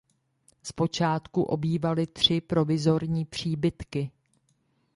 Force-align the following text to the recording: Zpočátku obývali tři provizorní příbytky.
Zpočátku 0.63 1.41
obývali 1.43 2.07
tři 2.07 2.41
provizorní 2.41 3.25
příbytky. 3.25 4.11